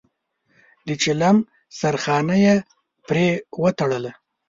د 0.87 0.89
چيلم 1.01 1.37
سرخانه 1.79 2.35
يې 2.45 2.55
پرې 3.07 3.27
وتړله. 3.61 4.11